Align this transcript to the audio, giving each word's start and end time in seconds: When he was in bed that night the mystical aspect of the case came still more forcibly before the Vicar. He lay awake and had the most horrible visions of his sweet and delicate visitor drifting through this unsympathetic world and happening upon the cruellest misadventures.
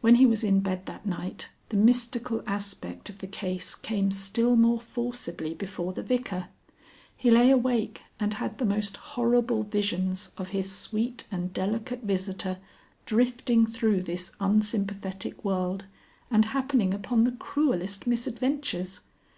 When 0.00 0.14
he 0.14 0.24
was 0.24 0.42
in 0.42 0.60
bed 0.60 0.86
that 0.86 1.04
night 1.04 1.50
the 1.68 1.76
mystical 1.76 2.42
aspect 2.46 3.10
of 3.10 3.18
the 3.18 3.26
case 3.26 3.74
came 3.74 4.10
still 4.10 4.56
more 4.56 4.80
forcibly 4.80 5.52
before 5.52 5.92
the 5.92 6.02
Vicar. 6.02 6.48
He 7.14 7.30
lay 7.30 7.50
awake 7.50 8.00
and 8.18 8.32
had 8.32 8.56
the 8.56 8.64
most 8.64 8.96
horrible 8.96 9.62
visions 9.62 10.32
of 10.38 10.48
his 10.56 10.72
sweet 10.74 11.26
and 11.30 11.52
delicate 11.52 12.04
visitor 12.04 12.56
drifting 13.04 13.66
through 13.66 14.04
this 14.04 14.32
unsympathetic 14.40 15.44
world 15.44 15.84
and 16.30 16.46
happening 16.46 16.94
upon 16.94 17.24
the 17.24 17.32
cruellest 17.32 18.06
misadventures. 18.06 19.00